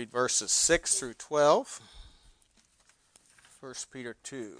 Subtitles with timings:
[0.00, 1.78] read verses 6 through 12.
[3.60, 4.56] 1 Peter 2.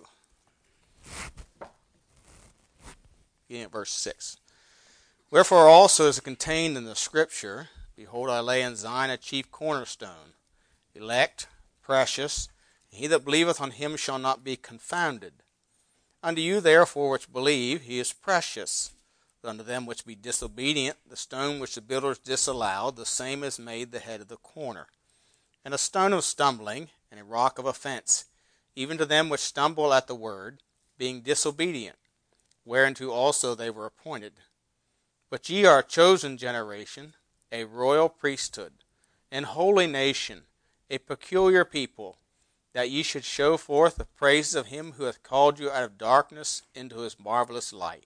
[3.49, 4.37] Beginning at verse 6.
[5.31, 9.51] Wherefore also is it contained in the Scripture, Behold, I lay in Zion a chief
[9.51, 10.35] cornerstone,
[10.95, 11.47] elect,
[11.81, 12.51] precious,
[12.93, 15.33] and he that believeth on him shall not be confounded.
[16.23, 18.91] Unto you therefore which believe, he is precious.
[19.41, 23.59] But unto them which be disobedient, the stone which the builders disallowed, the same is
[23.59, 24.89] made the head of the corner.
[25.65, 28.25] And a stone of stumbling, and a rock of offense,
[28.75, 30.63] even to them which stumble at the word,
[30.97, 31.97] being disobedient,
[32.65, 34.35] whereunto also they were appointed.
[35.29, 37.15] But ye are a chosen generation,
[37.53, 38.73] a royal priesthood,
[39.31, 40.43] an holy nation,
[40.89, 42.19] a peculiar people
[42.73, 45.99] that ye should show forth the praises of him who hath called you out of
[45.99, 48.05] darkness into his marvelous light,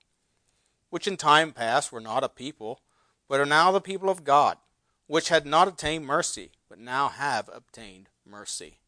[0.91, 2.81] which in time past were not a people,
[3.29, 4.57] but are now the people of God,
[5.07, 8.81] which had not obtained mercy, but now have obtained mercy.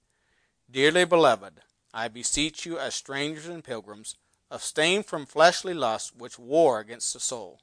[0.68, 1.60] Dearly beloved,
[1.94, 4.16] I beseech you as strangers and pilgrims,
[4.50, 7.60] abstain from fleshly lusts which war against the soul,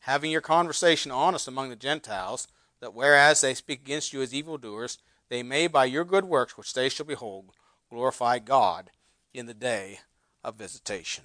[0.00, 2.48] having your conversation honest among the Gentiles,
[2.80, 4.98] that whereas they speak against you as evildoers,
[5.30, 7.54] they may by your good works which they shall behold
[7.88, 8.90] glorify God
[9.32, 10.00] in the day
[10.44, 11.24] of visitation.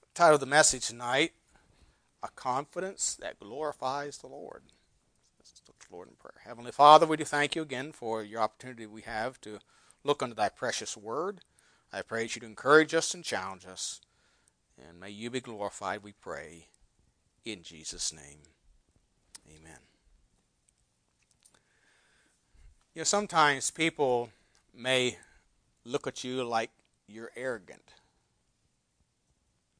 [0.00, 1.34] The title of the message tonight,
[2.20, 4.64] A Confidence That Glorifies the Lord.
[5.66, 6.42] Look to the Lord in prayer.
[6.44, 9.60] Heavenly Father, we do thank you again for your opportunity we have to
[10.02, 11.40] look unto thy precious word.
[11.92, 14.00] I pray that you to encourage us and challenge us.
[14.76, 16.66] And may you be glorified, we pray,
[17.44, 18.40] in Jesus' name.
[19.48, 19.78] Amen.
[22.94, 24.30] You know, sometimes people
[24.74, 25.18] may
[25.84, 26.70] look at you like
[27.06, 27.94] you're arrogant.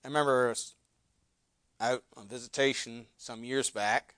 [0.05, 0.55] I remember
[1.81, 4.15] out on visitation some years back.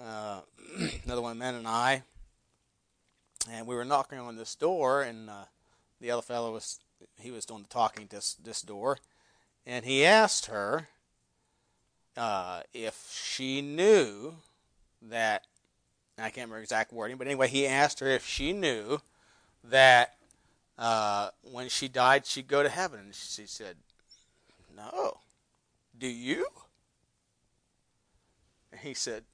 [0.00, 0.40] Uh,
[1.04, 2.02] another one, men and I,
[3.50, 5.44] and we were knocking on this door, and uh,
[6.00, 6.80] the other fellow was
[7.18, 8.98] he was doing the talking to this, this door,
[9.64, 10.88] and he asked her
[12.16, 14.34] uh, if she knew
[15.02, 15.46] that
[16.18, 19.00] I can't remember exact wording, but anyway, he asked her if she knew
[19.64, 20.14] that
[20.78, 23.00] uh, when she died, she'd go to heaven.
[23.00, 23.76] And she said,
[24.74, 25.18] No.
[25.98, 26.46] Do you?
[28.72, 29.24] And he said,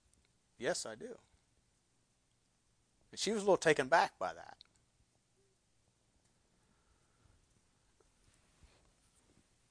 [0.63, 1.19] Yes, I do.
[3.11, 4.59] And she was a little taken back by that.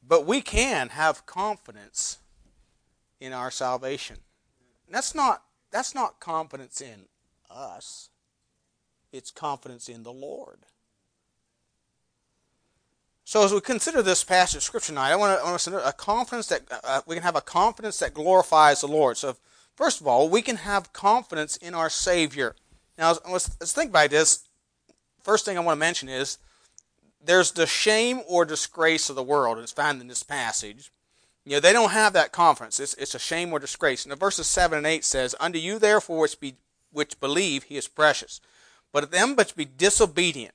[0.05, 2.17] But we can have confidence
[3.21, 4.17] in our salvation.
[4.89, 7.05] That's not that's not confidence in
[7.49, 8.09] us.
[9.13, 10.59] It's confidence in the Lord.
[13.23, 15.87] So as we consider this passage of scripture tonight, I want to, I want to
[15.87, 19.15] a confidence that uh, we can have a confidence that glorifies the Lord.
[19.15, 19.37] So
[19.81, 22.55] first of all, we can have confidence in our Savior.
[22.99, 24.47] Now let's, let's think about this.
[25.23, 26.37] First thing I want to mention is
[27.19, 29.57] there's the shame or disgrace of the world.
[29.57, 30.91] It's found in this passage.
[31.45, 32.79] You know, they don't have that confidence.
[32.79, 34.05] It's, it's a shame or disgrace.
[34.05, 36.57] And the verses 7 and 8 says, Unto you therefore which, be,
[36.91, 38.39] which believe he is precious.
[38.91, 40.53] But of them which be disobedient,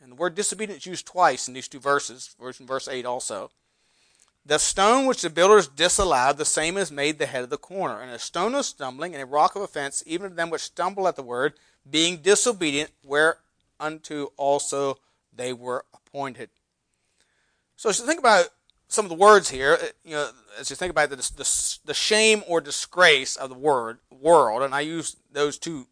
[0.00, 3.50] and the word disobedient is used twice in these two verses, verse verse 8 also.
[4.48, 8.00] The stone which the builders disallowed, the same is made the head of the corner,
[8.00, 11.06] and a stone of stumbling and a rock of offense, even to them which stumble
[11.06, 11.52] at the word,
[11.88, 14.96] being disobedient, whereunto also
[15.36, 16.48] they were appointed.
[17.76, 18.46] So, as you think about
[18.88, 21.92] some of the words here, uh, you know, as you think about the, the, the
[21.92, 25.88] shame or disgrace of the word world, and I use those two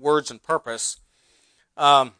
[0.00, 0.96] words in purpose,
[1.76, 2.14] um,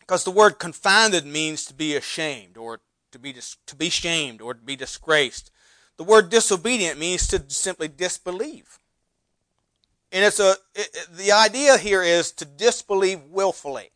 [0.00, 2.80] because the word confounded means to be ashamed or
[3.12, 5.50] to be dis- to be shamed or to be disgraced.
[5.96, 8.78] The word disobedient means to simply disbelieve.
[10.12, 13.90] And it's a it, it, the idea here is to disbelieve willfully.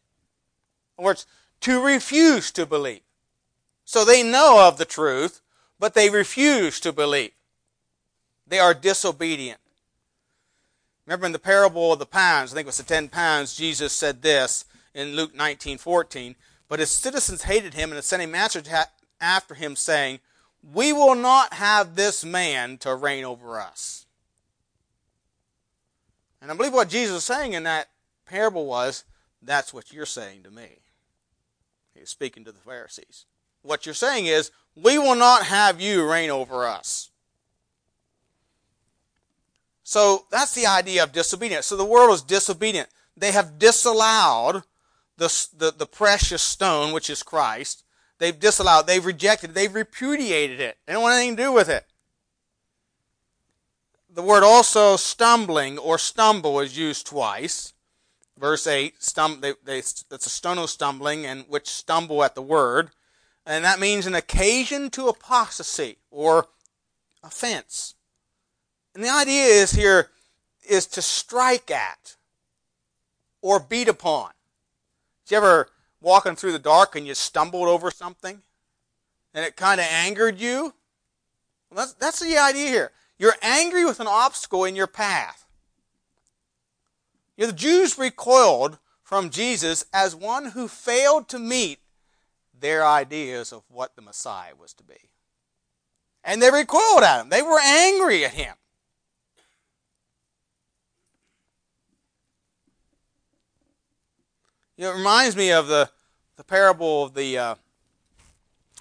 [0.98, 1.26] In other words,
[1.62, 3.02] to refuse to believe.
[3.84, 5.40] So they know of the truth,
[5.78, 7.32] but they refuse to believe.
[8.46, 9.60] They are disobedient.
[11.06, 13.92] Remember in the parable of the pounds, I think it was the ten pounds, Jesus
[13.92, 14.64] said this
[14.94, 16.36] in Luke 19:14,
[16.68, 18.68] but his citizens hated him and sent a message
[19.22, 20.20] after him saying,
[20.62, 24.04] "We will not have this man to reign over us."
[26.42, 27.88] And I believe what Jesus was saying in that
[28.26, 29.04] parable was,
[29.40, 30.78] that's what you're saying to me.
[31.94, 33.26] He's speaking to the Pharisees.
[33.62, 37.10] What you're saying is, we will not have you reign over us.
[39.84, 41.66] So that's the idea of disobedience.
[41.66, 42.88] So the world is disobedient.
[43.16, 44.64] They have disallowed
[45.18, 47.84] the, the, the precious stone, which is Christ.
[48.22, 50.78] They've disallowed, they've rejected, they've repudiated it.
[50.86, 51.84] They don't want anything to do with it.
[54.08, 57.72] The word also stumbling or stumble is used twice.
[58.38, 62.90] verse 8, stum- they, they, it's a stono stumbling, and which stumble at the word.
[63.44, 66.46] And that means an occasion to apostasy or
[67.24, 67.96] offense.
[68.94, 70.10] And the idea is here
[70.62, 72.14] is to strike at
[73.40, 74.30] or beat upon.
[75.24, 75.68] Did you ever
[76.02, 78.42] walking through the dark and you stumbled over something
[79.32, 80.74] and it kind of angered you?
[81.70, 82.92] Well, that's, that's the idea here.
[83.18, 85.46] You're angry with an obstacle in your path.
[87.36, 91.78] You know, the Jews recoiled from Jesus as one who failed to meet
[92.58, 95.10] their ideas of what the Messiah was to be.
[96.24, 97.28] And they recoiled at him.
[97.28, 98.54] They were angry at him.
[104.82, 105.88] You know, it reminds me of the,
[106.34, 107.54] the parable of the, uh,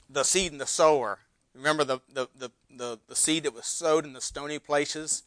[0.10, 1.20] the seed and the sower.
[1.54, 5.22] Remember the, the, the, the, the seed that was sowed in the stony places?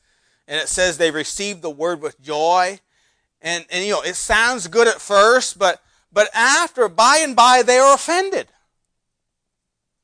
[0.48, 2.80] And it says they received the word with joy.
[3.40, 5.80] And, and you know, it sounds good at first, but,
[6.12, 8.48] but after, by and by, they are offended.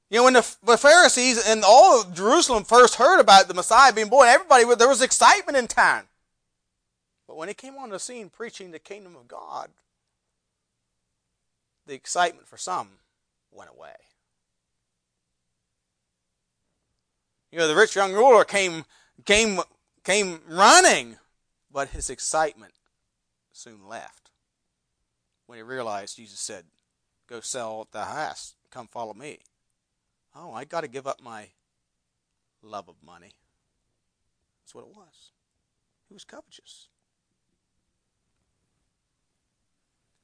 [0.08, 3.92] You know, when the, the Pharisees and all of Jerusalem first heard about the Messiah
[3.92, 6.04] being born, everybody, there was excitement in town.
[7.26, 9.70] But when he came on the scene preaching the kingdom of God,
[11.90, 12.88] the excitement for some
[13.50, 13.96] went away.
[17.50, 18.84] You know, the rich young ruler came,
[19.24, 19.58] came,
[20.04, 21.16] came running,
[21.72, 22.74] but his excitement
[23.50, 24.30] soon left
[25.46, 26.64] when he realized Jesus said,
[27.28, 29.40] Go sell the house, come follow me.
[30.36, 31.48] Oh, I got to give up my
[32.62, 33.32] love of money.
[34.62, 35.32] That's what it was.
[36.06, 36.86] He was covetous.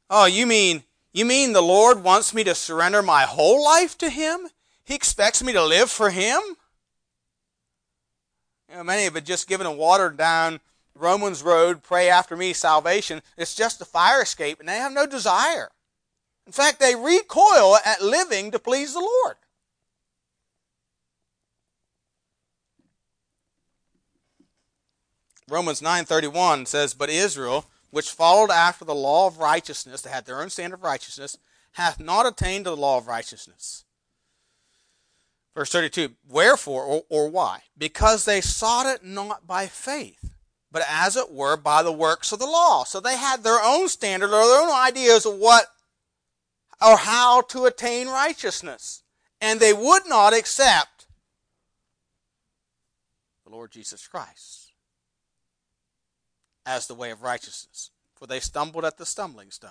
[0.08, 0.84] Oh, you mean
[1.20, 4.48] you mean the Lord wants me to surrender my whole life to him?
[4.84, 6.40] He expects me to live for him?
[8.68, 10.60] You know, many have just given a watered down
[10.94, 13.22] Romans road, pray after me salvation.
[13.36, 15.70] It's just a fire escape, and they have no desire.
[16.46, 19.36] In fact, they recoil at living to please the Lord.
[25.48, 30.40] Romans 9:31 says, "But Israel, which followed after the law of righteousness, that had their
[30.40, 31.38] own standard of righteousness,
[31.72, 33.84] hath not attained to the law of righteousness."
[35.54, 37.64] Verse 32, "Wherefore or, or why?
[37.78, 40.34] Because they sought it not by faith,
[40.70, 43.88] but as it were by the works of the law." So they had their own
[43.88, 45.74] standard or their own ideas of what
[46.80, 49.02] or how to attain righteousness,
[49.40, 51.06] and they would not accept
[53.44, 54.72] the Lord Jesus Christ
[56.66, 59.70] as the way of righteousness, for they stumbled at the stumbling stone.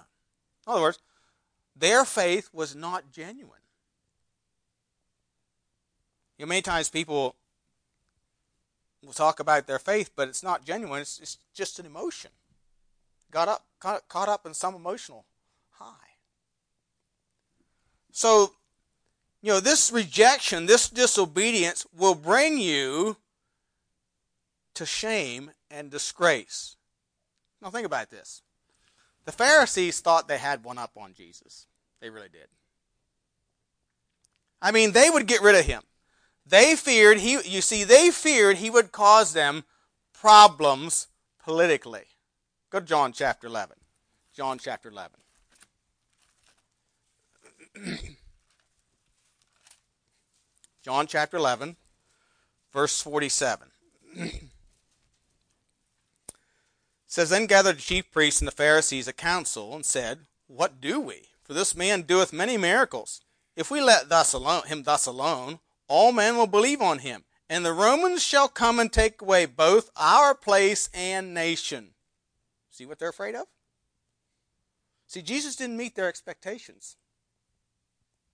[0.65, 0.99] In other words,
[1.75, 3.59] their faith was not genuine.
[6.37, 7.35] You know, many times people
[9.03, 11.01] will talk about their faith, but it's not genuine.
[11.01, 12.31] It's, it's just an emotion.
[13.31, 15.25] Got up, caught, caught up in some emotional
[15.71, 16.15] high.
[18.11, 18.53] So,
[19.41, 23.17] you know, this rejection, this disobedience will bring you
[24.73, 26.74] to shame and disgrace.
[27.65, 28.43] Now, think about this.
[29.25, 31.65] The Pharisees thought they had one up on Jesus.
[31.99, 32.45] They really did.
[34.61, 35.81] I mean, they would get rid of him.
[36.45, 39.63] They feared he you see they feared he would cause them
[40.13, 41.07] problems
[41.43, 42.03] politically.
[42.69, 43.77] Go to John chapter 11.
[44.35, 45.19] John chapter 11.
[50.83, 51.77] John chapter 11
[52.71, 53.69] verse 47.
[57.15, 60.99] says, Then gathered the chief priests and the Pharisees a council, and said, What do
[60.99, 61.29] we?
[61.45, 63.21] For this man doeth many miracles.
[63.55, 67.65] If we let thus alone, him thus alone, all men will believe on him, and
[67.65, 71.91] the Romans shall come and take away both our place and nation.
[72.69, 73.47] See what they're afraid of?
[75.07, 76.97] See, Jesus didn't meet their expectations.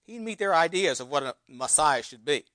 [0.02, 2.46] He didn't meet their ideas of what a Messiah should be.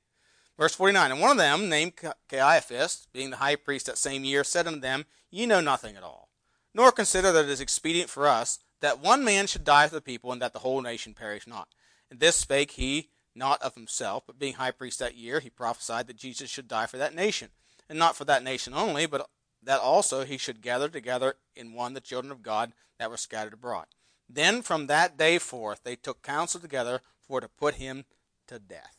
[0.58, 1.94] Verse 49 And one of them, named
[2.30, 6.04] Caiaphas, being the high priest that same year, said unto them, Ye know nothing at
[6.04, 6.30] all,
[6.74, 10.02] nor consider that it is expedient for us that one man should die for the
[10.02, 11.70] people, and that the whole nation perish not.
[12.10, 16.08] And this spake he not of himself, but being high priest that year, he prophesied
[16.08, 17.50] that Jesus should die for that nation,
[17.90, 19.30] and not for that nation only, but
[19.62, 23.54] that also he should gather together in one the children of God that were scattered
[23.54, 23.86] abroad.
[24.30, 28.06] Then from that day forth they took counsel together for to put him
[28.48, 28.97] to death.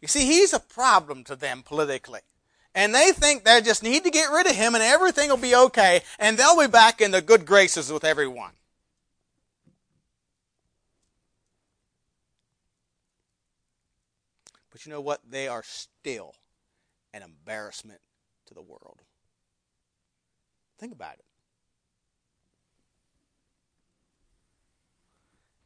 [0.00, 2.20] You see, he's a problem to them politically.
[2.74, 5.54] And they think they just need to get rid of him and everything will be
[5.54, 8.52] okay and they'll be back in the good graces with everyone.
[14.70, 15.20] But you know what?
[15.28, 16.34] They are still
[17.12, 18.00] an embarrassment
[18.46, 19.00] to the world.
[20.78, 21.24] Think about it.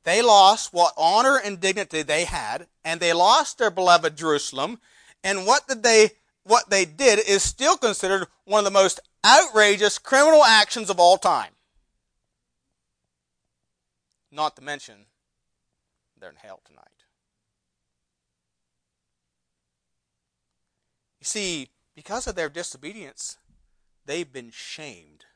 [0.05, 4.81] They lost what honor and dignity they had, and they lost their beloved Jerusalem.
[5.23, 6.11] And what did they
[6.45, 11.17] what they did is still considered one of the most outrageous criminal actions of all
[11.17, 11.53] time.
[14.33, 15.07] Not to mention,
[16.19, 16.83] they're in hell tonight.
[21.21, 23.37] You see, because of their disobedience,
[24.07, 25.27] they've been shamed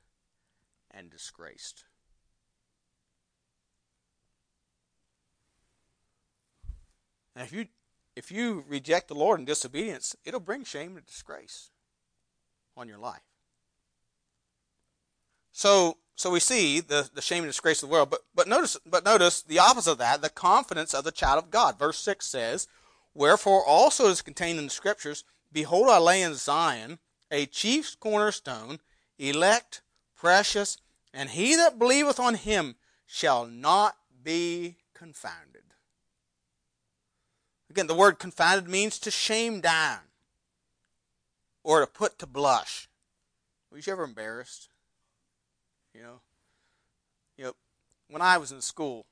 [0.90, 1.84] and disgraced.
[7.36, 7.66] And if you
[8.16, 11.70] if you reject the Lord in disobedience, it'll bring shame and disgrace
[12.76, 13.20] on your life.
[15.52, 18.78] So so we see the, the shame and disgrace of the world, but but notice
[18.86, 21.78] but notice the opposite of that, the confidence of the child of God.
[21.78, 22.68] Verse six says,
[23.14, 26.98] Wherefore also is contained in the scriptures, Behold I lay in Zion
[27.30, 28.80] a chief cornerstone,
[29.18, 29.82] elect,
[30.16, 30.78] precious,
[31.12, 32.76] and he that believeth on him
[33.06, 35.55] shall not be confounded.
[37.76, 39.98] Again, the word confounded means to shame down
[41.62, 42.88] or to put to blush.
[43.70, 44.70] Was you ever embarrassed?
[45.94, 46.20] You know,
[47.36, 47.52] you know,
[48.08, 49.04] when I was in school,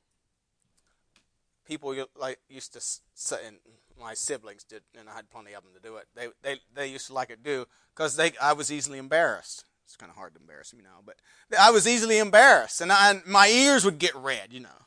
[1.67, 3.57] people like used to say, and
[4.01, 6.07] my siblings did, and I had plenty of them to do it.
[6.15, 9.67] They they they used to like it do because they I was easily embarrassed.
[9.85, 11.17] It's kind of hard to embarrass me now, but
[11.61, 14.55] I was easily embarrassed, and, I, and my ears would get red.
[14.55, 14.87] You know,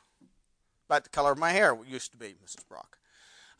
[0.88, 2.66] about the color of my hair used to be, Mrs.
[2.68, 2.97] Brock.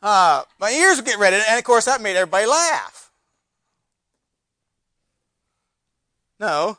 [0.01, 3.11] Uh, my ears get red, and of course that made everybody laugh.
[6.39, 6.77] No,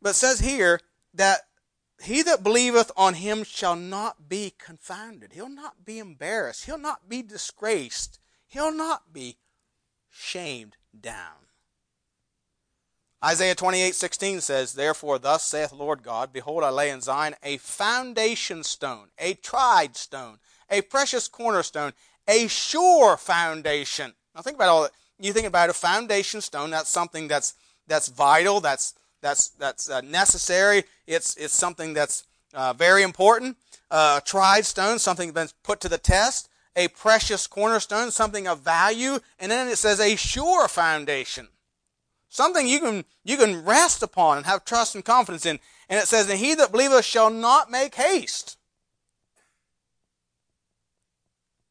[0.00, 0.80] but says here
[1.14, 1.42] that
[2.02, 5.32] he that believeth on him shall not be confounded.
[5.32, 6.64] He'll not be embarrassed.
[6.64, 8.18] He'll not be disgraced.
[8.48, 9.38] He'll not be
[10.10, 11.42] shamed down.
[13.24, 17.58] Isaiah 28 16 says, Therefore, thus saith Lord God, Behold, I lay in Zion a
[17.58, 21.92] foundation stone, a tried stone, a precious cornerstone,
[22.28, 24.12] a sure foundation.
[24.34, 24.92] Now think about all that.
[25.18, 27.54] You think about a foundation stone, that's something that's
[27.86, 30.84] that's vital, that's that's that's uh, necessary.
[31.06, 32.24] It's it's something that's
[32.54, 33.56] uh, very important.
[33.90, 36.48] Uh, tried stone, something that's put to the test.
[36.74, 41.48] A precious cornerstone, something of value, and then it says a sure foundation,
[42.30, 45.60] something you can you can rest upon and have trust and confidence in.
[45.90, 48.56] And it says, "And he that believeth shall not make haste."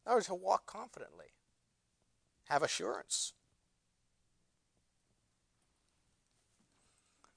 [0.05, 1.33] In other words, he'll walk confidently,
[2.45, 3.33] have assurance.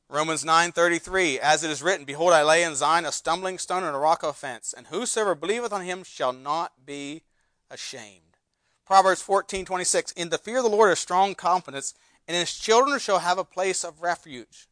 [0.09, 3.97] Romans 9:33 As it is written behold I lay in Zion a stumbling stone and
[3.97, 7.25] a rock of offense and whosoever believeth on him shall not be
[7.71, 8.37] ashamed.
[8.85, 11.94] Proverbs 14:26 In the fear of the Lord is strong confidence
[12.28, 14.68] and his children shall have a place of refuge.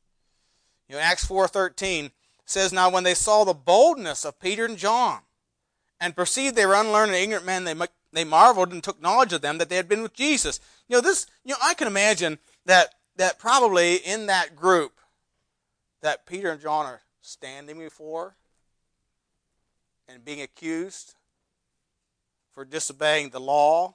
[0.87, 2.13] You know Acts 4:13
[2.45, 5.23] says now when they saw the boldness of Peter and John
[6.03, 7.75] and perceived they were unlearned and ignorant men, they,
[8.13, 10.59] they marveled and took knowledge of them that they had been with Jesus.
[10.89, 14.99] You know, this, you know, I can imagine that, that probably in that group
[16.01, 18.35] that Peter and John are standing before
[20.09, 21.15] and being accused
[22.53, 23.95] for disobeying the law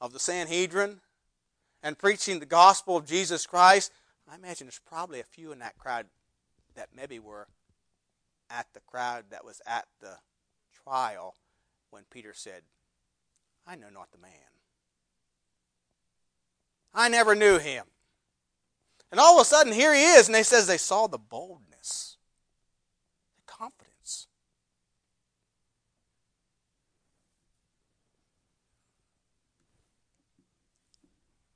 [0.00, 1.00] of the Sanhedrin
[1.82, 3.92] and preaching the gospel of Jesus Christ.
[4.30, 6.06] I imagine there's probably a few in that crowd
[6.74, 7.48] that maybe were
[8.52, 10.18] at the crowd that was at the
[10.84, 11.34] trial
[11.90, 12.62] when Peter said,
[13.66, 14.32] I know not the man.
[16.94, 17.84] I never knew him.
[19.10, 22.16] And all of a sudden, here he is, and they says they saw the boldness,
[23.36, 24.26] the confidence.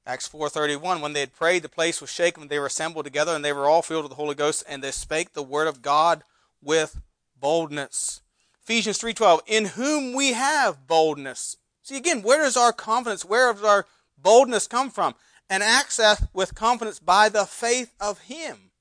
[0.06, 3.44] Acts 4.31, when they had prayed, the place was shaken, they were assembled together, and
[3.44, 6.22] they were all filled with the Holy Ghost, and they spake the word of God
[6.66, 7.00] with
[7.38, 8.20] boldness.
[8.62, 11.56] Ephesians 3:12, in whom we have boldness.
[11.82, 13.86] See again, where does our confidence, where does our
[14.18, 15.14] boldness come from?
[15.48, 18.72] And access with confidence by the faith of him.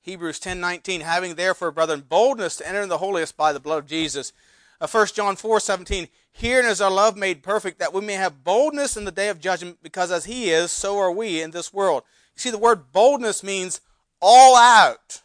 [0.00, 3.86] Hebrews 10:19, having therefore, brethren, boldness to enter in the holiest by the blood of
[3.86, 4.32] Jesus.
[4.80, 8.96] Uh, 1 John 4:17, herein is our love made perfect, that we may have boldness
[8.96, 12.02] in the day of judgment, because as he is, so are we in this world.
[12.34, 13.80] You see, the word boldness means
[14.20, 15.22] all out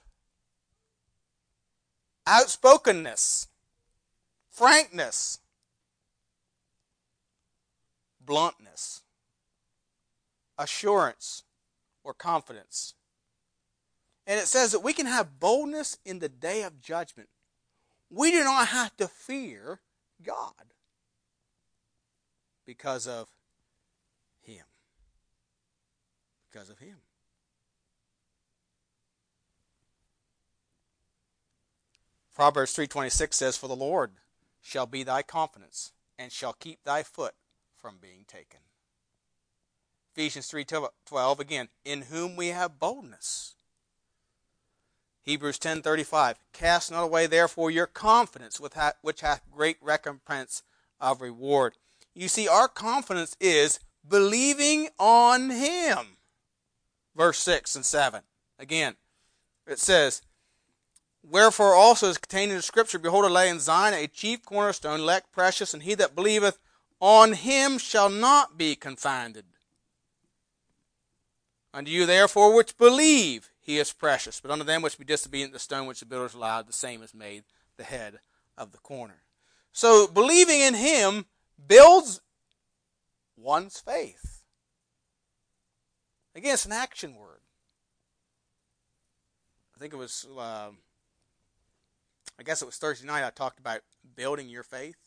[2.28, 3.48] outspokenness,
[4.50, 5.40] frankness,
[8.26, 9.02] bluntness,
[10.58, 11.44] assurance,
[12.04, 12.96] or confidence.
[14.28, 17.30] And it says that we can have boldness in the day of judgment.
[18.10, 19.82] We do not have to fear
[20.24, 20.54] God
[22.66, 23.30] because of
[24.42, 24.66] Him.
[26.50, 26.98] Because of Him.
[32.36, 34.18] Proverbs 3:26 says, "For the Lord
[34.62, 37.34] shall be thy confidence, and shall keep thy foot
[37.78, 38.60] from being taken."
[40.12, 43.56] Ephesians 3:12 again, "In whom we have boldness."
[45.22, 50.62] Hebrews 10:35, "Cast not away therefore your confidence, which hath great recompense
[51.00, 51.78] of reward."
[52.14, 56.18] You see, our confidence is believing on Him.
[57.16, 58.28] Verse 6 and 7.
[58.60, 58.98] Again,
[59.66, 60.22] it says,
[61.28, 65.00] Wherefore also is contained in the Scripture, Behold, I lay in Zion a chief cornerstone,
[65.00, 66.60] elect precious, and he that believeth
[67.00, 69.46] on him shall not be confounded.
[71.74, 74.40] Unto you therefore which believe, he is precious.
[74.40, 77.14] But unto them which be disobedient, the stone which the builders allowed, the same is
[77.14, 77.44] made
[77.78, 78.20] the head
[78.58, 79.24] of the corner.
[79.74, 81.26] So believing in him
[81.68, 82.22] builds
[83.36, 84.44] one's faith.
[86.36, 87.42] Again, it's an action word.
[89.76, 90.70] I think it was, uh,
[92.40, 93.82] I guess it was Thursday night I talked about
[94.16, 94.98] building your faith.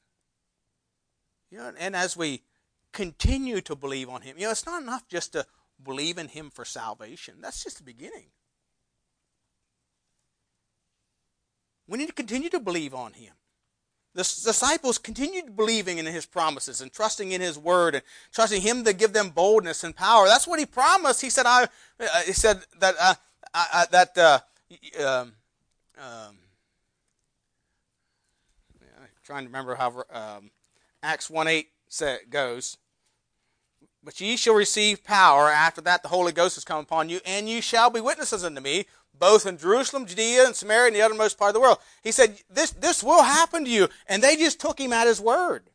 [1.51, 2.43] You know, and as we
[2.93, 5.47] continue to believe on Him, you know, it's not enough just to
[5.83, 7.37] believe in Him for salvation.
[7.41, 8.27] That's just the beginning.
[11.87, 13.33] We need to continue to believe on Him.
[14.15, 18.83] The disciples continued believing in his promises and trusting in his word and trusting him
[18.83, 20.27] to give them boldness and power.
[20.27, 21.21] That's what he promised.
[21.21, 21.69] He said, "I."
[22.01, 23.15] Uh, he said that uh,
[23.55, 24.41] uh, that uh,
[24.99, 25.35] um,
[25.99, 26.39] um,
[29.29, 30.51] trying to remember how um,
[31.03, 31.69] Acts one eight
[32.31, 32.79] goes.
[34.03, 35.51] But ye shall receive power.
[35.51, 38.63] After that, the Holy Ghost has come upon you, and you shall be witnesses unto
[38.63, 41.79] me both in Jerusalem, Judea, and Samaria, and the uttermost part of the world.
[42.03, 43.89] He said, this, this will happen to you.
[44.07, 45.71] And they just took him at his word.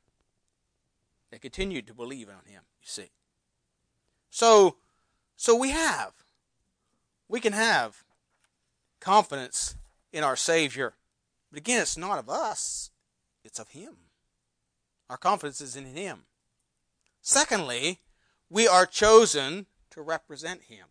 [1.30, 3.12] They continued to believe on him, you see.
[4.30, 4.78] So,
[5.36, 6.14] so we have,
[7.28, 8.04] we can have
[9.00, 9.76] confidence
[10.12, 10.94] in our Savior.
[11.52, 12.92] But again, it's not of us,
[13.44, 13.96] it's of Him.
[15.10, 16.24] Our confidence is in Him.
[17.22, 18.00] Secondly,
[18.50, 20.88] we are chosen to represent Him.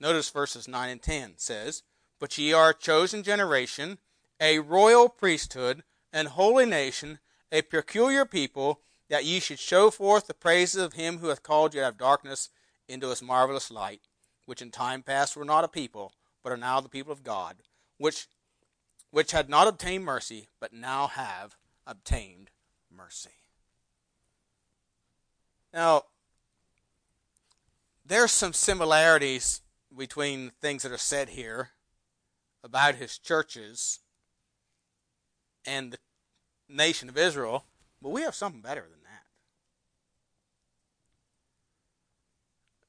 [0.00, 1.82] Notice verses 9 and 10 says,
[2.18, 3.98] But ye are a chosen generation,
[4.40, 7.18] a royal priesthood, an holy nation,
[7.50, 11.74] a peculiar people, that ye should show forth the praises of him who hath called
[11.74, 12.50] you out of darkness
[12.88, 14.02] into his marvelous light,
[14.44, 16.12] which in time past were not a people,
[16.42, 17.56] but are now the people of God,
[17.98, 18.26] which
[19.10, 21.56] which had not obtained mercy, but now have
[21.86, 22.50] obtained
[22.90, 23.30] mercy.
[25.72, 26.04] Now,
[28.04, 29.60] there's some similarities
[29.96, 31.70] between things that are said here
[32.62, 34.00] about his churches
[35.66, 35.98] and the
[36.68, 37.64] nation of Israel,
[38.00, 39.24] but we have something better than that.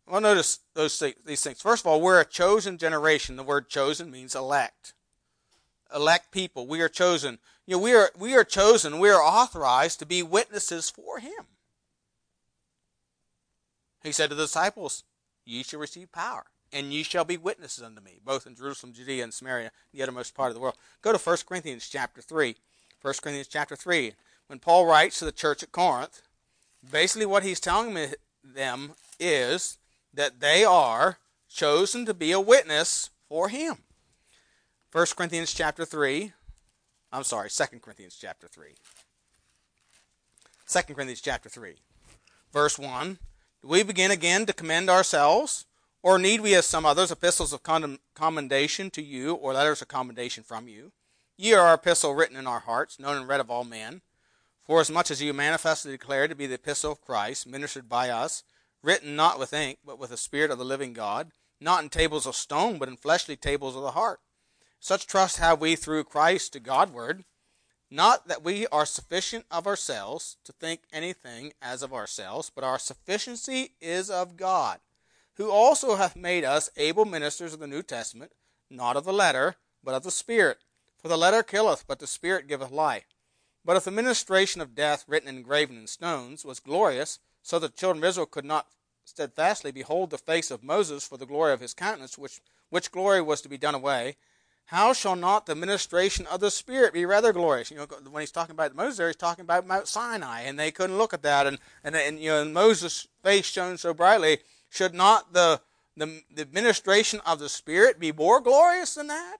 [0.07, 1.61] Well, notice those these things.
[1.61, 3.35] First of all, we're a chosen generation.
[3.35, 4.93] The word chosen means elect.
[5.93, 6.65] Elect people.
[6.67, 7.39] We are chosen.
[7.67, 8.97] You know, we are we are chosen.
[8.97, 11.45] We are authorized to be witnesses for Him.
[14.01, 15.03] He said to the disciples,
[15.45, 19.23] "Ye shall receive power." and ye shall be witnesses unto me, both in Jerusalem, Judea,
[19.23, 20.75] and Samaria, the uttermost part of the world.
[21.01, 22.55] Go to 1 Corinthians chapter 3.
[23.01, 24.13] 1 Corinthians chapter 3.
[24.47, 26.21] When Paul writes to the church at Corinth,
[26.89, 29.77] basically what he's telling them is
[30.13, 33.77] that they are chosen to be a witness for him.
[34.91, 36.33] 1 Corinthians chapter 3.
[37.11, 38.67] I'm sorry, 2 Corinthians chapter 3.
[40.67, 41.75] 2 Corinthians chapter 3.
[42.51, 43.17] Verse 1.
[43.61, 45.65] Do we begin again to commend ourselves?
[46.03, 47.63] Or need we, as some others, epistles of
[48.13, 50.91] commendation to you, or letters of commendation from you?
[51.37, 54.01] Ye are our epistle written in our hearts, known and read of all men.
[54.65, 58.09] For as much as you manifestly declare to be the epistle of Christ, ministered by
[58.09, 58.43] us,
[58.83, 62.27] written not with ink, but with the Spirit of the living God, not in tables
[62.27, 64.19] of stone, but in fleshly tables of the heart.
[64.79, 67.25] Such trust have we through Christ to Godward,
[67.89, 72.79] not that we are sufficient of ourselves to think anything as of ourselves, but our
[72.79, 74.79] sufficiency is of God
[75.37, 78.31] who also hath made us able ministers of the New Testament,
[78.69, 80.57] not of the letter, but of the Spirit.
[80.99, 83.05] For the letter killeth, but the Spirit giveth life.
[83.63, 87.75] But if the ministration of death written and graven in stones was glorious, so that
[87.75, 88.67] the children of Israel could not
[89.05, 93.21] steadfastly behold the face of Moses for the glory of his countenance, which, which glory
[93.21, 94.17] was to be done away,
[94.67, 97.71] how shall not the ministration of the Spirit be rather glorious?
[97.71, 100.97] You know, when he's talking about Moses, he's talking about Mount Sinai, and they couldn't
[100.97, 105.31] look at that, and and, and you know, Moses' face shone so brightly should not
[105.31, 105.61] the,
[105.95, 109.37] the, the administration of the Spirit be more glorious than that?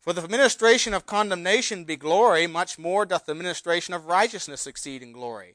[0.00, 5.00] For the ministration of condemnation be glory, much more doth the ministration of righteousness exceed
[5.00, 5.54] in glory.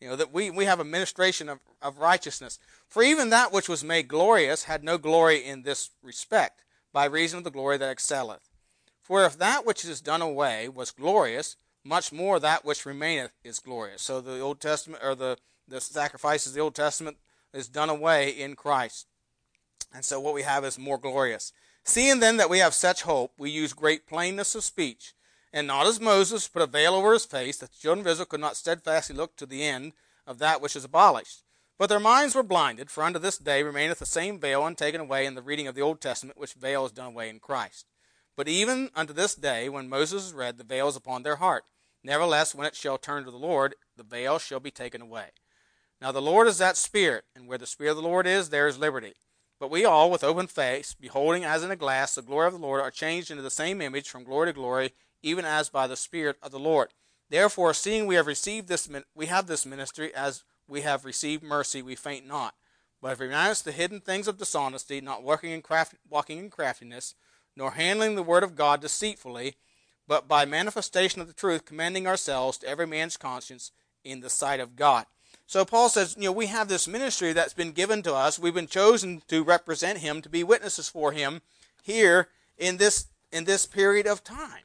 [0.00, 2.58] You know, that we, we have a ministration of, of righteousness.
[2.88, 7.38] For even that which was made glorious had no glory in this respect, by reason
[7.38, 8.50] of the glory that excelleth.
[9.02, 13.58] For if that which is done away was glorious, much more that which remaineth is
[13.58, 14.02] glorious.
[14.02, 15.36] So the Old Testament or the,
[15.68, 17.18] the sacrifices of the Old Testament
[17.52, 19.06] is done away in Christ.
[19.94, 21.52] And so what we have is more glorious.
[21.84, 25.14] Seeing then that we have such hope, we use great plainness of speech,
[25.54, 28.26] and not as Moses put a veil over his face, that the children of Israel
[28.26, 29.92] could not steadfastly look to the end
[30.26, 31.44] of that which is abolished.
[31.78, 35.26] But their minds were blinded, for unto this day remaineth the same veil untaken away
[35.26, 37.86] in the reading of the Old Testament, which veil is done away in Christ.
[38.36, 41.62] But even unto this day, when Moses is read, the veil is upon their heart.
[42.02, 45.28] Nevertheless, when it shall turn to the Lord, the veil shall be taken away.
[46.00, 48.66] Now the Lord is that Spirit, and where the Spirit of the Lord is, there
[48.66, 49.14] is liberty.
[49.60, 52.58] But we all, with open face, beholding as in a glass the glory of the
[52.58, 54.92] Lord, are changed into the same image from glory to glory,
[55.24, 56.90] even as by the Spirit of the Lord.
[57.30, 61.82] Therefore, seeing we have received this, we have this ministry, as we have received mercy,
[61.82, 62.54] we faint not.
[63.00, 66.50] But if we renounce the hidden things of dishonesty, not working in craft, walking in
[66.50, 67.14] craftiness,
[67.56, 69.56] nor handling the word of God deceitfully,
[70.06, 73.72] but by manifestation of the truth, commending ourselves to every man's conscience
[74.04, 75.06] in the sight of God.
[75.46, 78.38] So Paul says, you know, we have this ministry that's been given to us.
[78.38, 81.42] We've been chosen to represent him, to be witnesses for him
[81.82, 84.63] here in this in this period of time.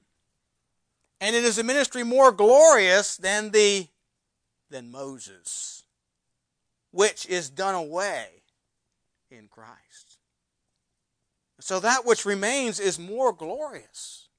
[1.21, 3.87] And it is a ministry more glorious than the
[4.69, 5.83] than Moses,
[6.91, 8.27] which is done away
[9.29, 10.17] in Christ.
[11.59, 14.29] So that which remains is more glorious.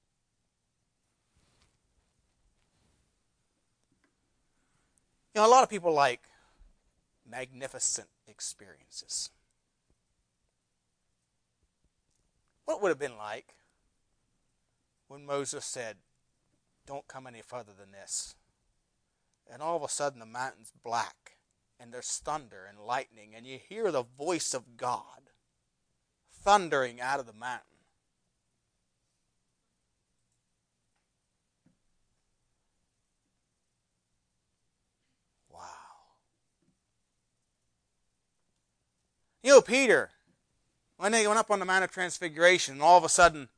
[5.35, 6.23] You know, a lot of people like
[7.29, 9.31] magnificent experiences.
[12.65, 13.55] What would have been like
[15.09, 15.97] when Moses said,
[16.91, 18.35] Don't come any further than this?
[19.49, 21.37] And all of a sudden the mountain's black,
[21.79, 25.31] and there's thunder and lightning, and you hear the voice of God
[26.33, 27.63] thundering out of the mountain.
[35.49, 35.61] Wow.
[39.45, 40.11] You know, Peter,
[40.97, 43.49] when they went up on the Mount of Transfiguration, and all of a sudden,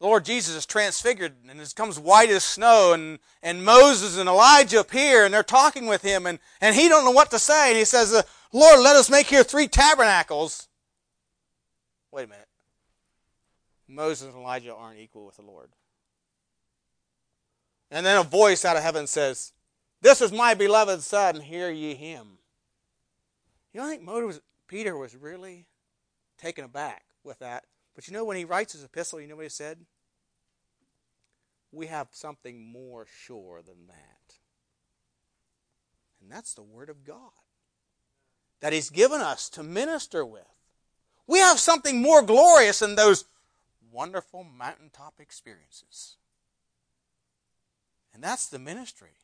[0.00, 4.28] the Lord Jesus is transfigured and it comes white as snow, and, and Moses and
[4.28, 7.70] Elijah appear and they're talking with him, and, and he don't know what to say,
[7.70, 10.68] and he says, uh, Lord, let us make here three tabernacles.
[12.12, 12.48] Wait a minute.
[13.88, 15.70] Moses and Elijah aren't equal with the Lord.
[17.90, 19.52] And then a voice out of heaven says,
[20.02, 22.38] This is my beloved Son, hear ye him.
[23.72, 25.66] You don't think Peter was really
[26.38, 27.64] taken aback with that.
[27.98, 29.78] But you know, when he writes his epistle, you know what he said?
[31.72, 34.34] We have something more sure than that.
[36.22, 37.32] And that's the Word of God
[38.60, 40.44] that He's given us to minister with.
[41.26, 43.24] We have something more glorious than those
[43.90, 46.18] wonderful mountaintop experiences.
[48.14, 49.16] And that's the ministry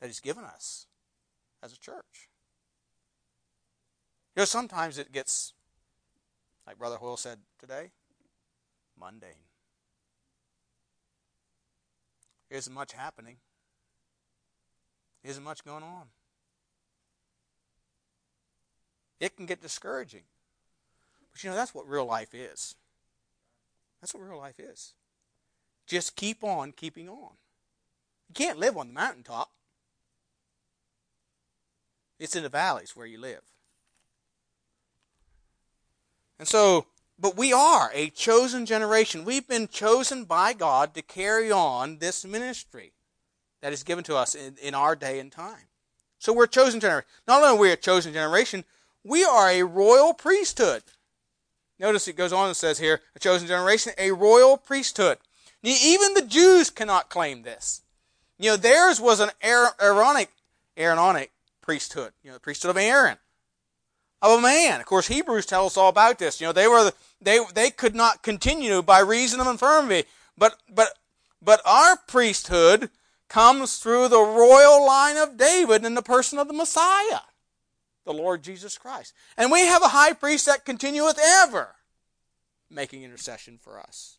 [0.00, 0.84] that He's given us
[1.62, 2.28] as a church.
[4.36, 5.54] You know, sometimes it gets,
[6.68, 7.92] like Brother Hoyle said today,
[9.00, 9.30] mundane.
[12.50, 13.36] Isn't much happening.
[15.24, 16.08] Isn't much going on.
[19.18, 20.24] It can get discouraging.
[21.32, 22.74] But you know, that's what real life is.
[24.02, 24.92] That's what real life is.
[25.86, 27.32] Just keep on keeping on.
[28.28, 29.50] You can't live on the mountaintop.
[32.18, 33.42] It's in the valleys where you live.
[36.38, 36.86] And so,
[37.18, 39.24] but we are a chosen generation.
[39.24, 42.92] We've been chosen by God to carry on this ministry
[43.60, 45.66] that is given to us in, in our day and time.
[46.18, 47.08] So we're a chosen generation.
[47.26, 48.64] Not only are we a chosen generation,
[49.04, 50.82] we are a royal priesthood.
[51.80, 55.18] Notice it goes on and says here, a chosen generation, a royal priesthood.
[55.62, 57.82] Even the Jews cannot claim this.
[58.38, 60.30] You know, theirs was an Aaronic,
[60.76, 63.18] Aaronic priesthood, you know, the priesthood of Aaron
[64.22, 64.80] of a man.
[64.80, 66.40] Of course, Hebrews tell us all about this.
[66.40, 70.08] You know, they were they they could not continue by reason of infirmity.
[70.36, 70.88] But but
[71.42, 72.90] but our priesthood
[73.28, 77.20] comes through the royal line of David in the person of the Messiah,
[78.04, 79.12] the Lord Jesus Christ.
[79.36, 81.74] And we have a high priest that continueth ever
[82.70, 84.16] making intercession for us.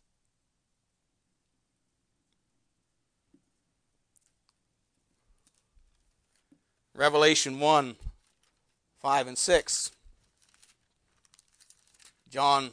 [6.94, 7.96] Revelation 1
[9.00, 9.90] 5 and 6.
[12.28, 12.70] John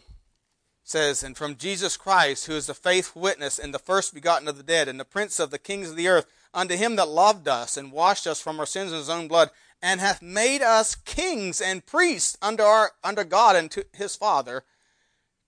[0.84, 4.58] says, And from Jesus Christ, who is the faithful witness and the first begotten of
[4.58, 7.48] the dead, and the prince of the kings of the earth, unto him that loved
[7.48, 9.50] us and washed us from our sins in his own blood,
[9.82, 14.64] and hath made us kings and priests under, our, under God and to his Father,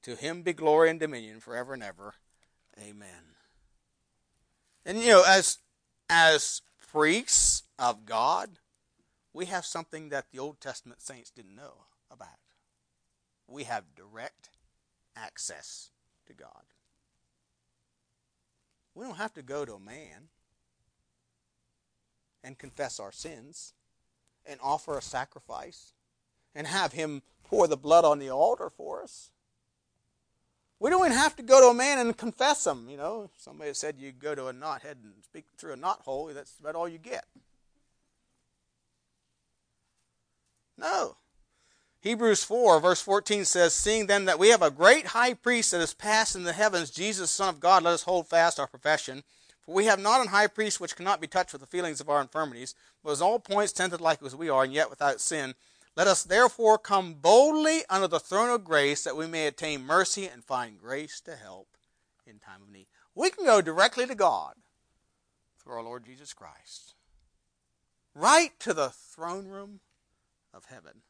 [0.04, 2.14] to him be glory and dominion forever and ever.
[2.80, 3.36] Amen.
[4.86, 5.58] And you know, as
[6.10, 6.62] as
[6.92, 8.50] priests of God,
[9.40, 12.28] we have something that the Old Testament saints didn't know about.
[13.48, 14.50] We have direct
[15.16, 15.92] access
[16.28, 16.66] to God.
[18.94, 20.28] We don't have to go to a man
[22.44, 23.72] and confess our sins
[24.46, 25.94] and offer a sacrifice
[26.54, 29.32] and have him pour the blood on the altar for us.
[30.82, 32.90] We don't even have to go to a man and confess them.
[32.90, 36.34] You know, somebody said you go to a knothead and speak through a knothole.
[36.34, 37.24] That's about all you get.
[40.80, 41.18] No.
[42.02, 45.82] Hebrews 4, verse 14 says, Seeing then that we have a great high priest that
[45.82, 49.24] is passed in the heavens, Jesus, Son of God, let us hold fast our profession.
[49.62, 52.10] For we have not an high priest which cannot be touched with the feelings of
[52.10, 55.56] our infirmities, but as all points tempted like as we are, and yet without sin.
[55.98, 60.26] Let us therefore come boldly under the throne of grace that we may attain mercy
[60.26, 61.68] and find grace to help
[62.26, 62.88] in time of need.
[63.14, 64.54] We can go directly to God
[65.62, 66.94] through our Lord Jesus Christ.
[68.16, 69.82] Right to the throne room
[70.54, 71.02] of heaven.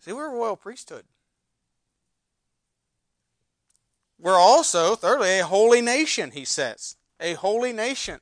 [0.00, 1.04] See, we're a royal priesthood.
[4.18, 6.96] We're also, thirdly, a holy nation, he says.
[7.20, 8.20] A holy nation.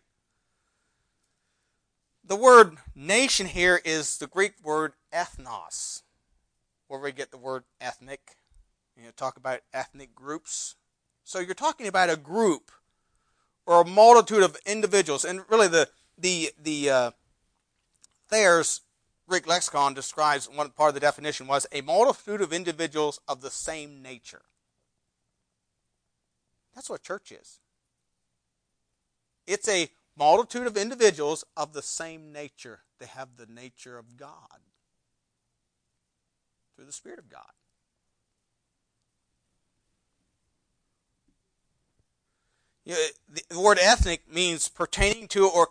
[2.25, 6.03] The word nation here is the Greek word ethnos,
[6.89, 8.37] where we get the word ethnic.
[8.97, 10.75] You know, talk about ethnic groups.
[11.25, 12.71] So you're talking about a group
[13.65, 17.11] or a multitude of individuals, and really the the the uh,
[18.29, 18.83] Thayer's
[19.29, 23.51] Greek lexicon describes one part of the definition was a multitude of individuals of the
[23.51, 24.43] same nature.
[26.75, 27.59] That's what church is.
[29.47, 32.81] It's a multitude of individuals of the same nature.
[32.99, 34.61] They have the nature of God
[36.75, 37.43] through the Spirit of God.
[41.27, 41.37] You know,
[42.87, 45.69] the word ethnic means pertaining to or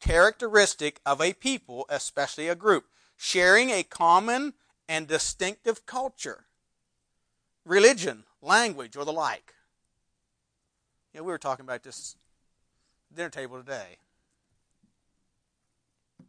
[0.00, 4.54] characteristic of a people, especially a group, sharing a common
[4.88, 6.46] and distinctive culture,
[7.64, 9.54] religion, language, or the like.
[11.12, 12.16] You know, we were talking about this
[13.14, 13.98] dinner table today.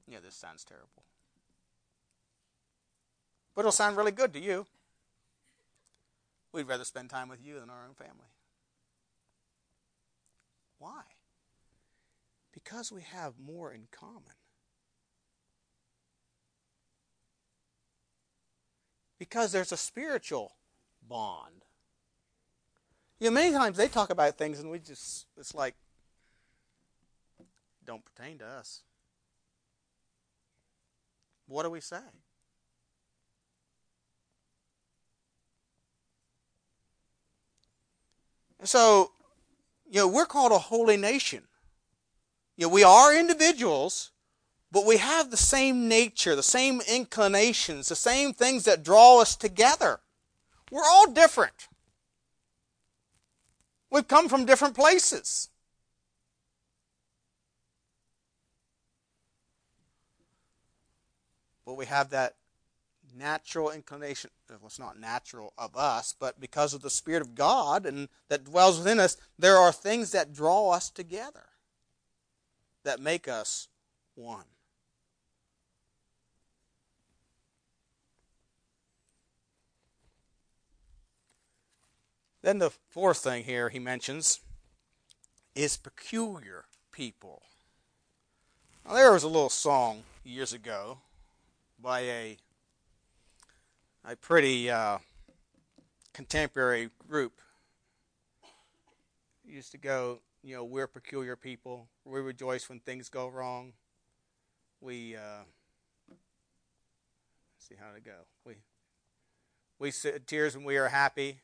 [0.08, 1.04] Yeah, this sounds terrible.
[3.56, 4.66] But it'll sound really good to you.
[6.54, 8.28] We'd rather spend time with you than our own family.
[10.80, 11.02] Why?
[12.54, 14.36] Because we have more in common.
[19.20, 20.54] Because there's a spiritual
[21.08, 21.66] bond.
[23.20, 25.74] You know, many times they talk about things and we just, it's like,
[27.86, 28.82] don't pertain to us.
[31.48, 31.98] What do we say?
[38.64, 39.12] So,
[39.90, 41.44] you know, we're called a holy nation.
[42.56, 44.12] You know, we are individuals,
[44.72, 49.36] but we have the same nature, the same inclinations, the same things that draw us
[49.36, 50.00] together.
[50.72, 51.68] We're all different.
[53.90, 55.50] We've come from different places.
[61.66, 62.36] But we have that
[63.18, 64.30] natural inclination.
[64.50, 68.46] Well, it's not natural of us, but because of the Spirit of God and that
[68.46, 71.50] dwells within us, there are things that draw us together,
[72.84, 73.68] that make us
[74.16, 74.46] one.
[82.42, 84.40] Then the fourth thing here he mentions
[85.54, 87.42] is peculiar people.
[88.86, 91.00] Now, there was a little song years ago
[91.78, 92.38] by a
[94.08, 95.00] a pretty uh,
[96.14, 97.42] contemporary group.
[99.46, 101.88] used to go, you know, we're peculiar people.
[102.06, 103.74] We rejoice when things go wrong.
[104.80, 105.44] We uh,
[107.58, 108.26] see how to go.
[108.46, 108.54] We
[109.80, 109.92] we
[110.26, 111.40] tears when we are happy.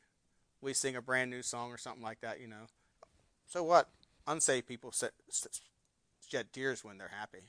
[0.60, 2.66] We sing a brand new song or something like that, you know.
[3.46, 3.90] So what?
[4.26, 4.92] Unsaved people
[6.26, 7.40] shed tears when they're happy.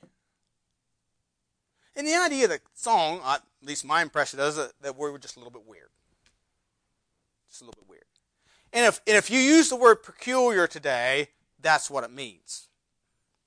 [1.96, 5.36] And the idea of the song, at least my impression is that, we were just
[5.36, 5.88] a little bit weird.
[7.48, 8.04] Just a little bit weird.
[8.72, 11.28] And if, and if you use the word peculiar today,
[11.58, 12.68] that's what it means.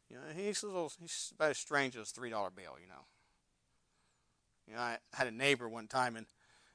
[0.09, 3.05] You know, he's, a little, he's about as strange as a $3 bill, you know.
[4.67, 6.25] You know, I had a neighbor one time, and,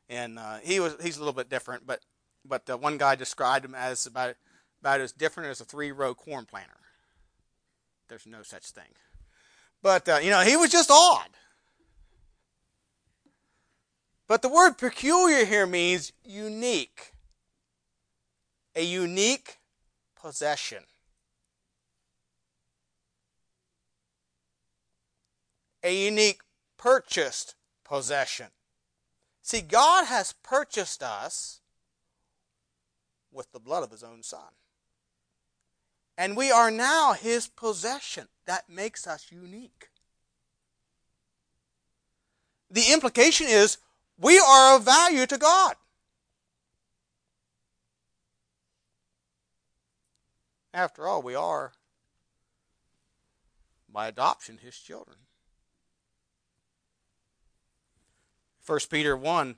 [0.09, 2.01] and uh, he was he's a little bit different, but,
[2.45, 4.37] but uh, one guy described him as about,
[4.81, 6.79] about as different as a three-row corn planter.
[8.09, 8.85] There's no such thing.
[9.83, 11.31] But, uh, you know, he was just odd.
[14.27, 17.13] But the word peculiar here means unique,
[18.75, 19.59] a unique
[20.21, 20.85] possession.
[25.83, 26.41] A unique
[26.79, 28.47] purchased possession.
[29.43, 31.61] See, God has purchased us
[33.31, 34.55] with the blood of his own son.
[36.17, 38.29] And we are now his possession.
[38.47, 39.91] That makes us unique.
[42.71, 43.77] The implication is
[44.19, 45.77] we are of value to God.
[50.73, 51.73] After all, we are,
[53.89, 55.19] by adoption, his children.
[58.67, 59.57] 1 Peter 1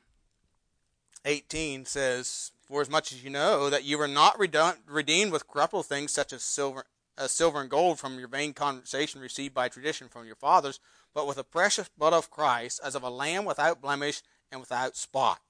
[1.24, 5.82] 18 says, For as much as you know that you were not redeemed with corruptible
[5.82, 6.84] things such as silver,
[7.18, 10.78] as silver and gold from your vain conversation received by tradition from your fathers,
[11.14, 14.96] but with the precious blood of Christ, as of a lamb without blemish and without
[14.96, 15.40] spot.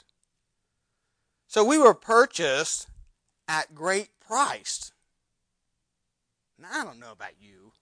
[1.46, 2.88] So we were purchased
[3.48, 4.92] at great price.
[6.58, 7.72] Now, I don't know about you,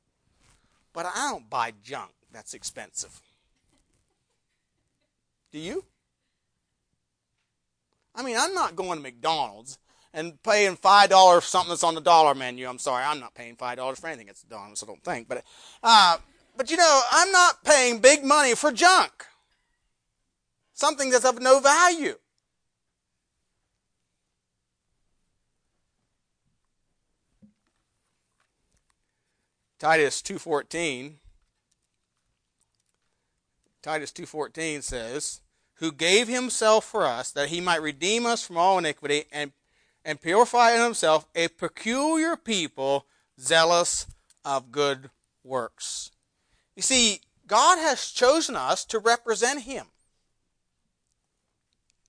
[0.92, 3.20] but I don't buy junk that's expensive.
[5.52, 5.84] Do you?
[8.14, 9.78] I mean, I'm not going to McDonald's
[10.12, 12.68] and paying five dollars for something that's on the dollar menu.
[12.68, 14.82] I'm sorry, I'm not paying five dollars for anything at McDonald's.
[14.82, 15.44] I don't think, but
[15.82, 16.18] uh,
[16.56, 19.26] but you know, I'm not paying big money for junk,
[20.74, 22.18] something that's of no value.
[29.78, 31.20] Titus 2:14
[33.82, 35.42] Titus 2:14 says,
[35.74, 39.52] "Who gave himself for us that he might redeem us from all iniquity and
[40.06, 43.06] and purify in himself a peculiar people
[43.38, 44.06] zealous
[44.42, 45.10] of good
[45.42, 46.10] works."
[46.74, 49.90] You see, God has chosen us to represent him.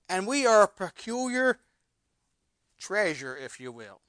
[0.08, 1.58] And we are a peculiar
[2.78, 4.00] treasure, if you will.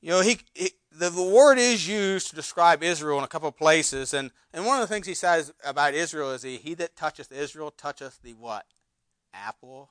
[0.00, 3.48] You know, he, he the, the word is used to describe Israel in a couple
[3.48, 6.74] of places, and, and one of the things he says about Israel is he, he
[6.74, 8.66] that toucheth Israel toucheth the what?
[9.32, 9.90] Apple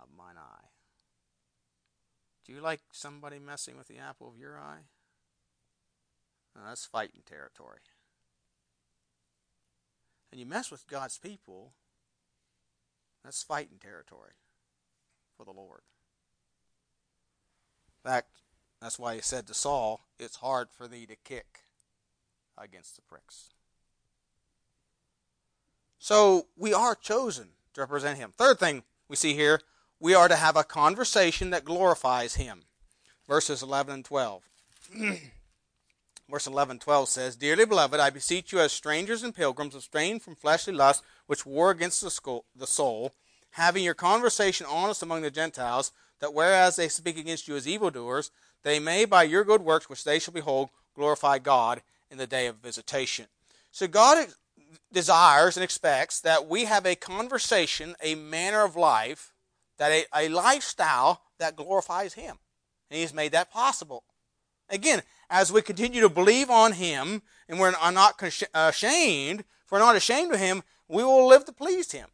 [0.00, 0.68] of mine eye.
[2.44, 4.82] Do you like somebody messing with the apple of your eye?
[6.64, 7.78] that's fighting territory.
[10.34, 11.74] And you mess with God's people,
[13.22, 14.32] that's fighting territory
[15.36, 15.82] for the Lord.
[18.04, 18.30] In fact,
[18.82, 21.60] that's why he said to Saul, It's hard for thee to kick
[22.58, 23.50] against the pricks.
[26.00, 28.32] So we are chosen to represent him.
[28.36, 29.60] Third thing we see here,
[30.00, 32.62] we are to have a conversation that glorifies him.
[33.28, 34.42] Verses 11 and 12.
[36.28, 40.34] Verse 11 12 says, Dearly beloved, I beseech you as strangers and pilgrims, abstain from
[40.34, 43.12] fleshly lusts which war against the soul,
[43.50, 48.30] having your conversation honest among the Gentiles, that whereas they speak against you as evildoers,
[48.62, 52.46] they may, by your good works, which they shall behold, glorify God in the day
[52.46, 53.26] of visitation.
[53.70, 54.28] So God
[54.92, 59.34] desires and expects that we have a conversation, a manner of life,
[59.78, 62.38] that a, a lifestyle that glorifies Him.
[62.90, 64.04] And He's made that possible.
[64.70, 69.78] Again, as we continue to believe on Him and we're not uh, ashamed, if we're
[69.78, 72.08] not ashamed of Him, we will live to please Him.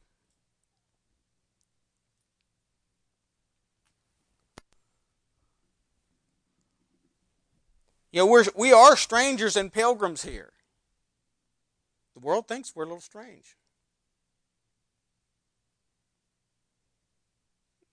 [8.12, 10.52] You know, we're, we are strangers and pilgrims here.
[12.14, 13.56] The world thinks we're a little strange.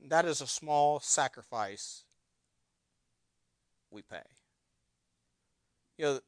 [0.09, 2.03] That is a small sacrifice
[3.91, 4.23] we pay.
[5.97, 6.19] You know,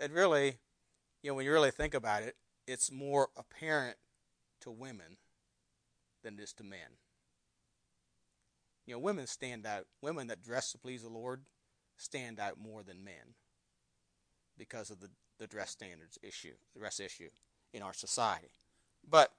[0.00, 0.56] it really,
[1.22, 3.96] you know, when you really think about it, it's more apparent
[4.60, 5.16] to women
[6.22, 6.98] than it is to men.
[8.86, 9.86] You know, women stand out.
[10.00, 11.42] Women that dress to please the Lord
[11.96, 13.34] stand out more than men
[14.56, 17.28] because of the, the dress standards issue, the dress issue
[17.72, 18.50] in our society.
[19.08, 19.32] But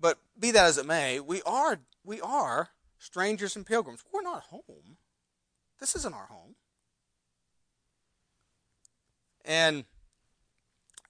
[0.00, 4.04] but be that as it may, we are we are strangers and pilgrims.
[4.12, 4.96] We're not home.
[5.80, 6.54] This isn't our home.
[9.48, 9.86] And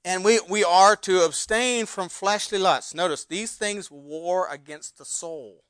[0.05, 2.95] and we, we are to abstain from fleshly lusts.
[2.95, 5.65] Notice these things war against the soul.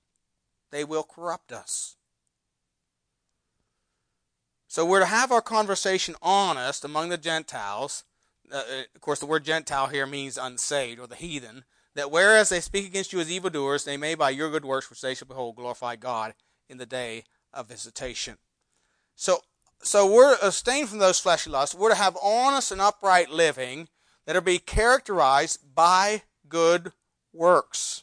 [0.71, 1.97] They will corrupt us.
[4.69, 8.05] So we're to have our conversation honest among the Gentiles.
[8.53, 11.65] Uh, uh, of course, the word Gentile here means unsaved or the heathen.
[11.95, 15.01] That whereas they speak against you as evildoers, they may by your good works, which
[15.01, 16.35] they shall behold, glorify God
[16.69, 18.37] in the day of visitation.
[19.17, 19.41] So,
[19.83, 21.75] so we're abstained from those fleshly lusts.
[21.75, 23.89] We're to have honest and upright living
[24.27, 26.93] that are be characterized by good
[27.33, 28.03] works.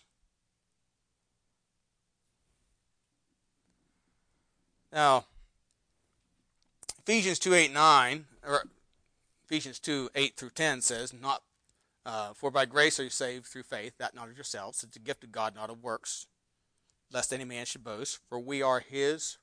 [4.92, 5.26] Now,
[7.00, 8.64] Ephesians 2 8 9, or
[9.44, 11.44] Ephesians 2 8 through 10 says, not,
[12.06, 14.84] uh, For by grace are you saved through faith, that not of yourselves.
[14.84, 16.28] It's a gift of God, not of works,
[17.12, 18.20] lest any man should boast.
[18.30, 19.38] For we are his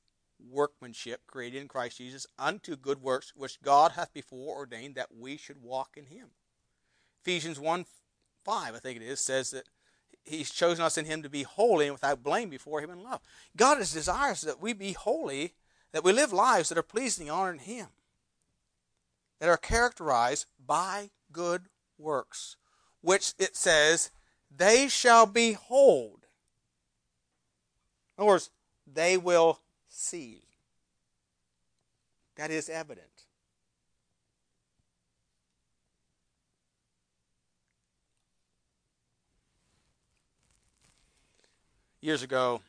[0.51, 5.37] workmanship, created in Christ Jesus, unto good works, which God hath before ordained that we
[5.37, 6.29] should walk in him.
[7.23, 7.87] Ephesians 1
[8.45, 9.69] 5, I think it is, says that
[10.25, 13.21] He's chosen us in Him to be holy and without blame before Him in love.
[13.57, 15.55] God is desirous that we be holy,
[15.93, 17.89] that we live lives that are pleasing and honoring Him,
[19.41, 21.67] that are characterized by good
[21.99, 22.57] works,
[23.01, 24.11] which it says,
[24.55, 26.27] they shall behold.
[28.17, 28.51] In other words,
[28.87, 29.61] they will
[29.93, 30.43] see.
[32.37, 33.27] That is evident.
[42.03, 42.61] years ago,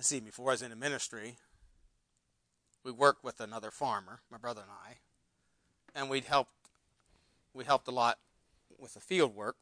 [0.00, 1.36] see, before I was in the ministry,
[2.82, 4.96] we worked with another farmer, my brother and I,
[5.94, 6.50] and we'd helped
[7.52, 8.18] we helped a lot
[8.78, 9.56] with the field work.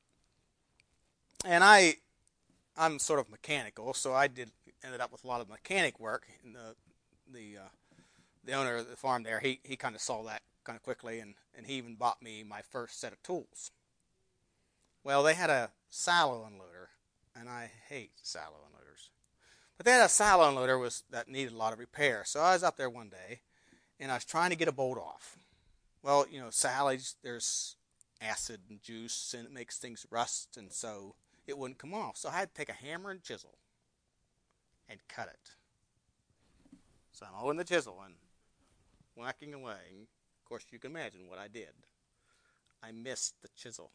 [1.45, 1.97] And I
[2.77, 4.51] I'm sort of mechanical, so I did
[4.85, 6.26] ended up with a lot of mechanic work.
[6.45, 6.74] And the
[7.32, 7.68] the uh,
[8.45, 11.20] the owner of the farm there, he he kind of saw that kind of quickly,
[11.20, 13.70] and and he even bought me my first set of tools.
[15.03, 16.89] Well, they had a silo unloader
[17.39, 19.11] and I hate silo unloaders.
[19.76, 22.22] But they had a silo unloader was that needed a lot of repair.
[22.24, 23.41] So I was up there one day,
[23.99, 25.37] and I was trying to get a bolt off.
[26.03, 27.76] Well, you know, silage there's
[28.20, 31.14] acid and juice, and it makes things rust, and so
[31.47, 32.16] it wouldn't come off.
[32.16, 33.59] So I had to take a hammer and chisel
[34.89, 35.51] and cut it.
[37.12, 38.14] So I'm holding the chisel and
[39.16, 40.09] whacking away.
[40.43, 41.70] Of course, you can imagine what I did.
[42.82, 43.93] I missed the chisel,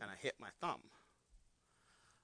[0.00, 0.80] and I hit my thumb.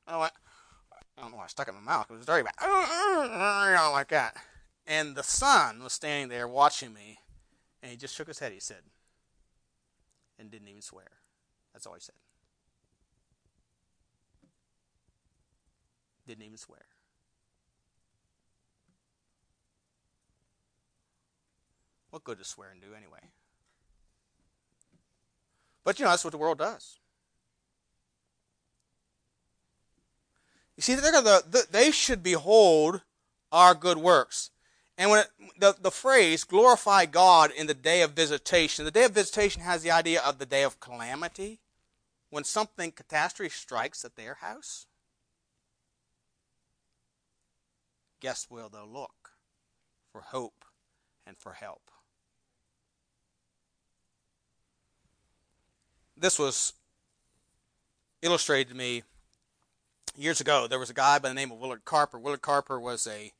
[0.06, 2.06] I don't, I don't know why I stuck it in my mouth.
[2.10, 2.46] It was bad.
[2.60, 4.36] You like that.
[4.86, 7.18] And the son was standing there watching me,
[7.82, 8.82] and he just shook his head, he said,
[10.38, 11.08] and didn't even swear.
[11.72, 12.14] That's all he said.
[16.30, 16.84] Didn't even swear.
[22.10, 23.18] What good does swearing do anyway?
[25.82, 27.00] But you know, that's what the world does.
[30.76, 33.00] You see, they're the, the, they should behold
[33.50, 34.50] our good works.
[34.96, 39.02] And when it, the, the phrase glorify God in the day of visitation, the day
[39.02, 41.58] of visitation has the idea of the day of calamity,
[42.28, 44.86] when something catastrophe strikes at their house.
[48.20, 49.32] Guess where they'll look
[50.12, 50.64] for hope
[51.26, 51.90] and for help.
[56.16, 56.74] This was
[58.22, 59.02] illustrated to me
[60.16, 62.18] years ago, there was a guy by the name of Willard Carper.
[62.18, 63.32] Willard Carper was a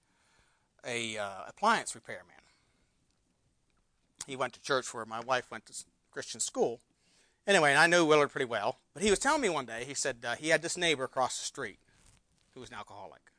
[0.85, 2.37] a uh, appliance repairman.
[4.27, 5.75] He went to church where my wife went to
[6.11, 6.81] Christian school.
[7.47, 8.79] Anyway, and I knew Willard pretty well.
[8.95, 11.39] But he was telling me one day, he said uh, he had this neighbor across
[11.39, 11.81] the street
[12.55, 13.30] who was an alcoholic.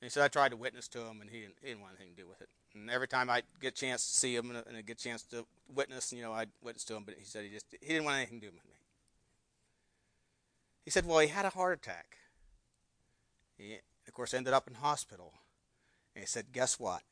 [0.00, 1.94] And he said I tried to witness to him, and he didn't, he didn't want
[1.98, 2.48] anything to do with it.
[2.74, 5.22] And every time I get a chance to see him and, and get a chance
[5.24, 5.44] to
[5.74, 7.02] witness, you know, I'd witness to him.
[7.04, 8.76] But he said he just he didn't want anything to do with me.
[10.84, 12.16] He said, well, he had a heart attack.
[13.56, 15.34] He, of course, ended up in hospital.
[16.14, 17.02] And he said, guess what?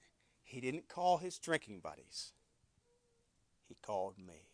[0.45, 2.32] He didn't call his drinking buddies.
[3.68, 4.49] He called me.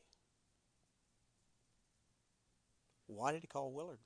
[3.06, 3.98] Why did he call Willard?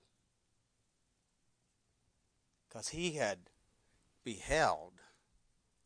[2.69, 3.39] Because he had
[4.27, 4.95] beheld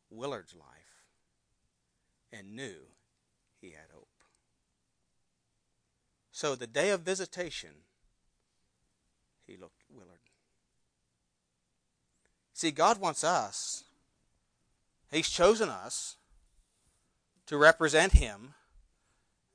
[0.08, 1.04] Willard's life
[2.32, 2.88] and knew
[3.60, 4.08] he had hope.
[6.32, 7.70] So the day of visitation
[9.46, 10.20] he looked Willard.
[12.54, 13.84] See, God wants us,
[15.10, 16.16] He's chosen us
[17.46, 18.54] to represent Him,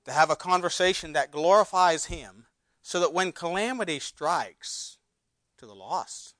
[0.03, 2.45] to have a conversation that glorifies Him,
[2.83, 4.97] so that when calamity strikes
[5.57, 6.34] to the lost,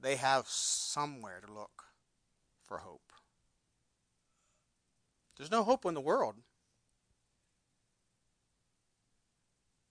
[0.00, 1.84] they have somewhere to look
[2.62, 3.12] for hope.
[5.36, 6.36] There's no hope in the world.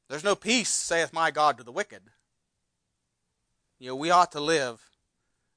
[0.10, 2.02] There's no peace, saith my God, to the wicked.
[3.80, 4.90] You know, we ought to live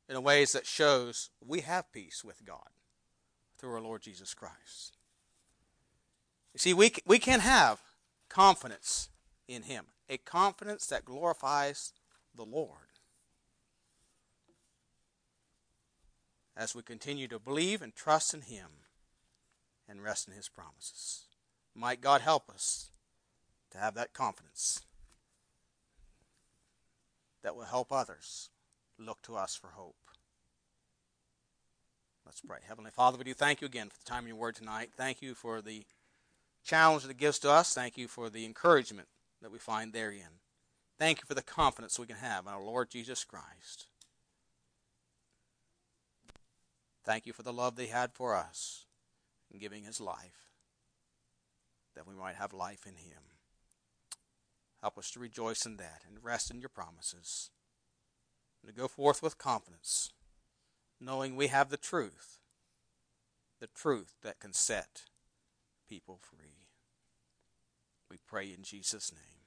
[0.08, 2.68] in a ways that shows we have peace with God
[3.58, 4.96] through our Lord Jesus Christ.
[6.52, 7.80] You see, we, we can have
[8.28, 9.08] confidence
[9.48, 11.92] in Him, a confidence that glorifies
[12.34, 12.91] the Lord.
[16.56, 18.68] As we continue to believe and trust in Him
[19.88, 21.24] and rest in His promises.
[21.74, 22.90] Might God help us
[23.70, 24.82] to have that confidence
[27.42, 28.50] that will help others
[28.98, 29.96] look to us for hope.
[32.24, 32.58] Let's pray.
[32.66, 34.90] Heavenly Father, we do thank you again for the time of your word tonight.
[34.96, 35.84] Thank you for the
[36.64, 37.74] challenge that it gives to us.
[37.74, 39.08] Thank you for the encouragement
[39.40, 40.40] that we find therein.
[40.98, 43.86] Thank you for the confidence we can have in our Lord Jesus Christ.
[47.04, 48.86] Thank you for the love they had for us
[49.50, 50.50] in giving his life,
[51.94, 53.22] that we might have life in him.
[54.80, 57.50] Help us to rejoice in that and rest in your promises,
[58.62, 60.12] and to go forth with confidence,
[61.00, 62.38] knowing we have the truth,
[63.60, 65.02] the truth that can set
[65.88, 66.68] people free.
[68.10, 69.41] We pray in Jesus' name.